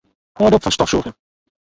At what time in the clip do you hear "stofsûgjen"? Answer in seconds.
0.75-1.15